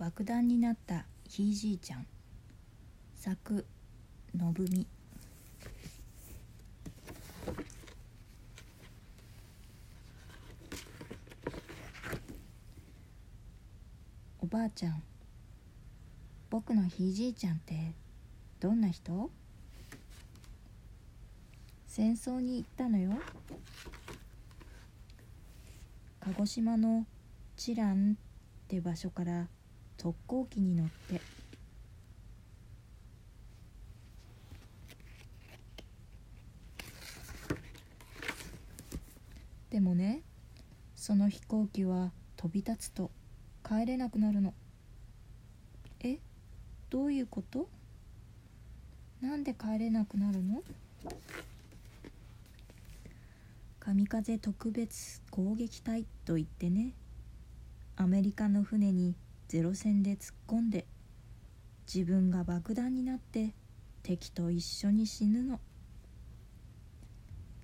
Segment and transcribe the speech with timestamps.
[0.00, 2.06] 爆弾になったひいじいちゃん。
[3.16, 3.66] 作
[4.34, 4.86] のぶみ。
[14.40, 15.02] おばあちゃん
[16.48, 17.92] 僕のひいじいちゃんって
[18.58, 19.30] どんな人？
[21.86, 23.10] 戦争に行ったのよ。
[26.20, 27.04] 鹿児島の
[27.58, 29.46] チランって場所から
[30.02, 31.20] 特攻機に乗って。
[39.68, 40.22] でもね
[40.96, 43.10] その飛行機は飛び立つと
[43.62, 44.54] 帰れなくなるの。
[46.02, 46.16] え
[46.88, 47.68] どういうこと？
[49.20, 50.62] なんで帰れなくなるの？
[53.80, 56.94] 神風特別攻撃隊と言ってね。
[57.96, 59.14] アメリカの船に
[59.50, 60.86] ゼロ戦で突っ込んで
[61.92, 63.52] 自分が爆弾になって
[64.04, 65.58] 敵と一緒に死ぬの。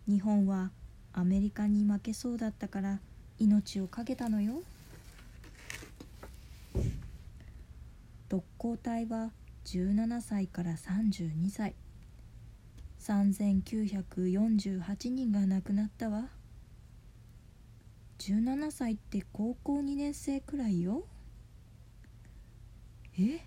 [0.08, 0.72] 日本は
[1.12, 2.98] アメリカに負けそうだったから
[3.38, 4.64] 命を懸けたのよ。
[8.28, 9.30] 特攻隊は
[9.66, 11.76] 17歳から32歳。
[12.98, 16.30] 3948人が亡くなったわ。
[18.18, 21.06] 17歳って高校2年生くらいよ。
[23.18, 23.40] え？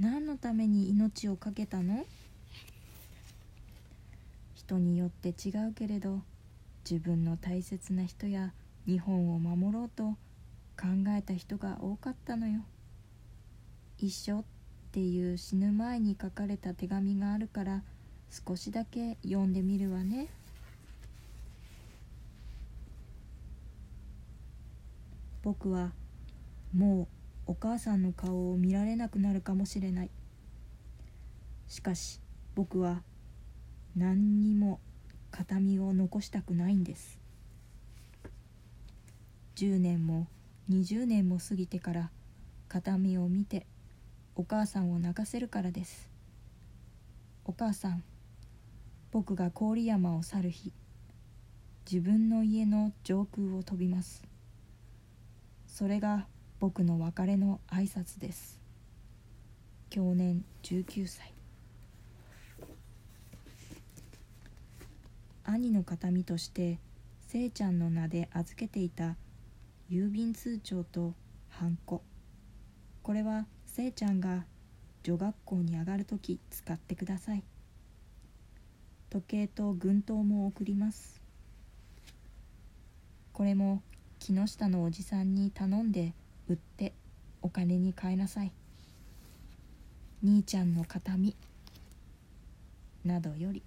[0.00, 2.04] 何のために命を懸けたの？
[4.54, 6.20] 人によって違うけれど
[6.88, 8.52] 自分の大切な人や
[8.86, 10.04] 日本を守ろうと
[10.80, 12.62] 考えた人が多かったのよ。
[13.98, 14.44] 一緒っ
[14.92, 17.82] ていう死ぬ前に書かれた手紙があるから
[18.30, 20.28] 少しだけ読んでみるわね。
[25.42, 25.92] 僕は
[26.74, 27.06] もう
[27.46, 30.10] お母さんの顔を見られなくなるかもしれない。
[31.68, 32.20] しかし
[32.54, 33.02] 僕は
[33.96, 34.80] 何にも
[35.30, 37.18] 形見を残したくないんです。
[39.56, 40.26] 10年も
[40.70, 42.10] 20年も過ぎてから
[42.68, 43.66] 形見を見て
[44.34, 46.08] お母さんを泣かせるからです。
[47.44, 48.02] お母さん
[49.10, 50.72] 僕が郡山を去る日
[51.90, 54.22] 自分の家の上空を飛びます。
[55.66, 56.26] それが
[56.64, 58.58] 僕の別れの挨拶です。
[59.90, 61.34] 去年19歳。
[65.44, 66.78] 兄の形見として
[67.20, 69.16] せいちゃんの名で預けていた
[69.90, 71.12] 郵便通帳と
[71.50, 72.02] ハンコ。
[73.02, 74.46] これはせいちゃんが
[75.02, 77.44] 女学校に上がるとき使ってください。
[79.10, 81.20] 時計と軍刀も送ります。
[83.34, 83.82] これも
[84.18, 86.14] 木下のおじさんに頼んで
[86.48, 86.92] 売って
[87.42, 88.52] お金に換えなさい。
[90.22, 91.36] 兄ちゃんの形見。
[93.04, 93.62] などより。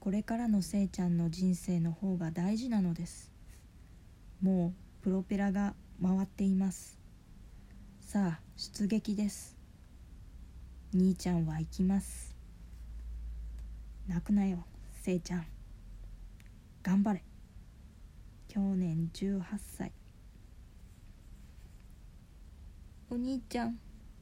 [0.00, 3.32] これからのせいちゃんの人生の方が大事なのです。
[4.42, 6.98] もうプロペラが回っています。
[8.02, 9.56] さあ出撃です。
[10.92, 12.36] 兄ちゃんは行きます。
[14.06, 14.64] 泣くなよ
[15.02, 15.46] せいちゃん。
[16.82, 17.33] 頑張れ。
[18.54, 19.90] 去年18歳。
[23.10, 23.80] お兄ちゃん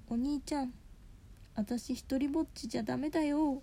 [0.08, 0.72] お兄ちゃん
[1.54, 3.62] 私一人ぼっちじゃダメだよ。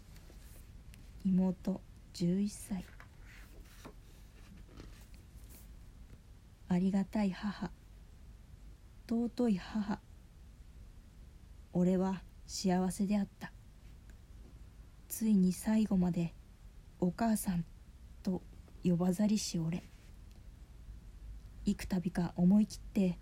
[1.25, 1.81] 妹
[2.13, 2.85] 11歳。
[6.67, 7.71] ありがたい母。
[9.09, 9.99] 尊い母。
[11.73, 13.51] 俺は幸せであった。
[15.07, 16.35] ついに最後まで
[16.99, 17.65] お母さん
[18.21, 18.43] と
[18.83, 19.88] 呼ばざりし俺。
[21.65, 23.19] 幾度か思い切って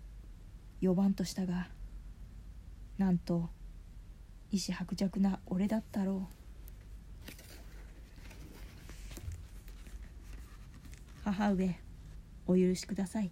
[0.80, 1.68] 呼ばんとしたが
[2.96, 3.48] なんと
[4.50, 6.38] 意志薄弱な俺だったろう。
[11.24, 11.78] 母上
[12.46, 13.30] お許しください。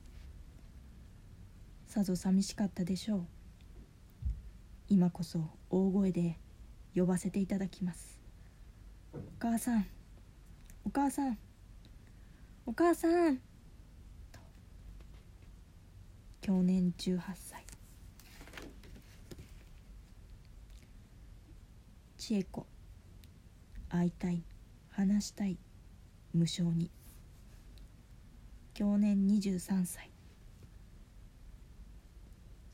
[1.86, 3.26] さぞ寂しかったでしょう。
[4.88, 6.38] 今こそ大声で
[6.94, 8.20] 呼ばせていただきます。
[9.14, 9.86] お母さん
[10.84, 11.38] お母さん
[12.66, 13.40] お母さん。
[16.46, 17.66] 去年18歳。
[22.16, 22.64] 千恵子。
[23.88, 24.44] 会いたい。
[24.90, 25.58] 話したい。
[26.32, 26.88] 無償に。
[28.74, 30.08] 去年23歳。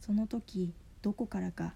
[0.03, 1.73] その時どこからか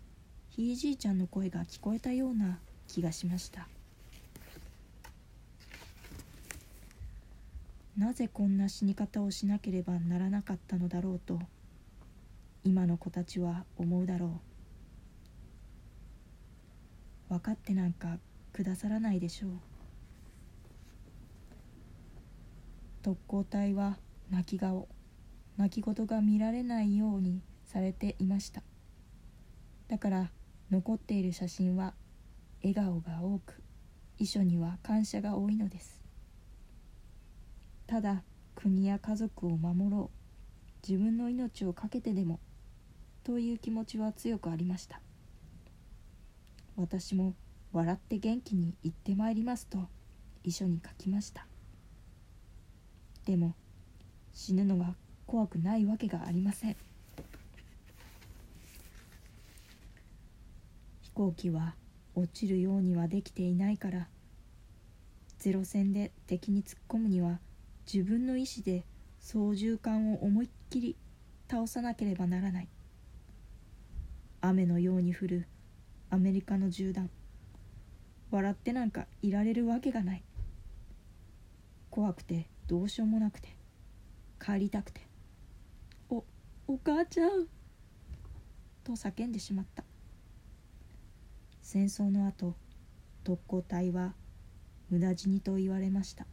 [0.50, 2.58] ひいじいちゃんの声が聞こえたような
[2.88, 3.68] 気がしました。
[7.96, 11.40] なぜこんな死に方をしなければならなかったのだろうと
[12.66, 14.40] 今の子たちは思うだろ
[17.30, 17.34] う。
[17.34, 18.18] 分かってなんか
[18.52, 19.50] くださらないでしょう。
[23.04, 23.98] 特攻隊は
[24.32, 24.88] 泣き顔
[25.56, 28.64] 泣き言が見られないようにされていました。
[29.86, 30.32] だから
[30.72, 31.94] 残っている写真は
[32.62, 33.62] 笑顔が多く
[34.18, 36.02] 遺書には感謝が多いのです。
[37.86, 38.24] ただ
[38.56, 40.16] 国や家族を守ろう。
[40.88, 42.38] 自分の命を懸けてでも
[43.26, 45.00] という気持ちは強くありました。
[46.76, 47.34] 私も
[47.72, 49.78] 笑って元気に行ってまいりますと
[50.44, 51.44] 遺書に書きました。
[53.24, 53.56] でも
[54.32, 54.94] 死ぬのが
[55.26, 56.76] 怖くないわけがありません。
[61.02, 61.74] 飛行機は
[62.14, 64.06] 落ちるようにはできていないから
[65.40, 67.40] ゼロ戦で敵に突っ込むには
[67.92, 68.84] 自分の意志で
[69.18, 70.96] 操縦桿を思いっきり
[71.50, 72.68] 倒さなければならない。
[74.40, 75.46] 雨のように降る。
[76.10, 77.10] アメリカの銃弾。
[78.30, 80.24] 笑ってなんかいられるわけがない。
[81.90, 83.56] 怖くてどうしようもなくて。
[84.44, 85.00] 帰りたくて。
[86.10, 86.24] お
[86.68, 87.46] お母ちゃん。
[88.84, 89.84] と叫んでしまった。
[91.60, 92.54] 戦争の後
[93.24, 94.14] 特攻隊は
[94.88, 96.26] 無駄死にと言われました。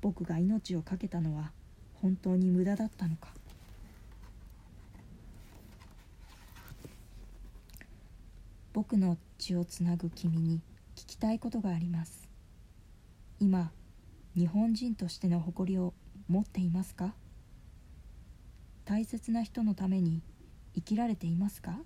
[0.00, 1.52] 僕が命を懸けたのは
[1.94, 3.34] 本当に無駄だったのか。
[8.72, 10.60] 僕の血をつなぐ君に
[10.94, 12.28] 聞きたいことがあります。
[13.40, 13.72] 今
[14.36, 15.92] 日本人としての誇りを
[16.28, 17.14] 持っていますか？
[18.84, 20.22] 大切な人のために
[20.74, 21.78] 生きられていますか？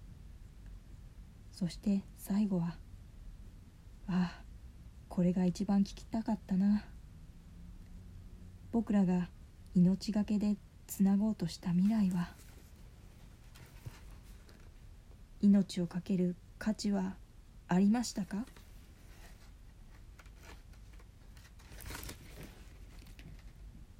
[1.53, 2.77] そして最後は
[4.09, 4.43] ああ
[5.09, 6.85] これが一番聞きたかったな。
[8.73, 9.31] 僕らが
[9.75, 12.29] 命がけでつなごうとした未来は
[15.41, 17.17] 命を懸ける価値は
[17.69, 18.47] ありましたか？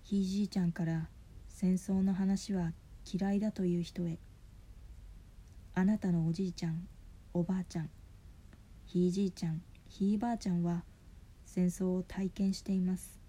[0.03, 1.09] ひいじいちゃんから
[1.49, 2.73] 戦争の話は
[3.13, 4.19] 嫌いだという人へ。
[5.75, 6.87] あなたのおじいちゃん
[7.35, 7.91] おばあちゃん。
[8.87, 10.85] ひいじいちゃんひいばあちゃんは
[11.45, 13.21] 戦争を体験しています。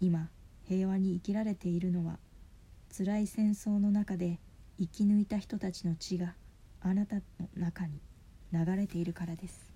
[0.00, 0.28] 今
[0.64, 2.18] 平和に生きられているのは
[2.96, 4.38] 辛い戦争の中で
[4.78, 6.34] 生き抜いた人たちの血が
[6.80, 7.22] あなたの
[7.56, 8.00] 中に。
[8.52, 9.72] 流れているからです。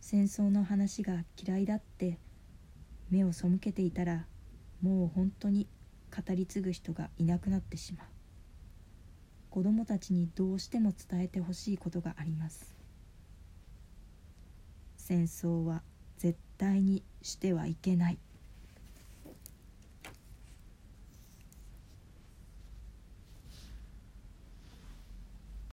[0.00, 2.18] 戦争の話が嫌いだって
[3.10, 4.26] 目を背けていたら
[4.82, 5.66] もう本当に
[6.14, 8.06] 語り継ぐ人がいなくなってしまう。
[9.48, 12.74] 子供たちにどうしても伝えてほしいことがあります。
[14.96, 15.82] 戦争は
[16.18, 18.18] 絶対にしてはいけない。